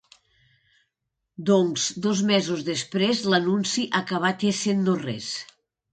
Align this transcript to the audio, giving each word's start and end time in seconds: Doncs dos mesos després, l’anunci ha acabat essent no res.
Doncs 1.49 1.85
dos 2.07 2.25
mesos 2.31 2.65
després, 2.71 3.23
l’anunci 3.35 3.87
ha 3.93 4.03
acabat 4.05 4.47
essent 4.53 4.83
no 4.89 5.01
res. 5.07 5.33